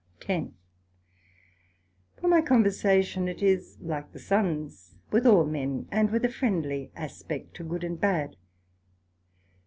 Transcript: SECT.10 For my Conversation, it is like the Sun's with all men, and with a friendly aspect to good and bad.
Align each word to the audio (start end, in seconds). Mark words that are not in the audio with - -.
SECT.10 0.21 0.51
For 2.19 2.27
my 2.27 2.41
Conversation, 2.41 3.27
it 3.27 3.43
is 3.43 3.77
like 3.81 4.13
the 4.13 4.17
Sun's 4.19 4.95
with 5.11 5.27
all 5.27 5.45
men, 5.45 5.87
and 5.91 6.09
with 6.09 6.25
a 6.25 6.29
friendly 6.29 6.91
aspect 6.95 7.53
to 7.57 7.63
good 7.63 7.83
and 7.83 8.01
bad. 8.01 8.35